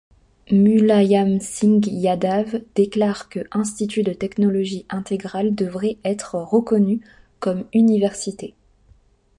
[0.49, 7.01] Mulayam Singh Yadav déclare que Institut de technologie intégrale devrait être reconnue
[7.39, 8.55] comme université.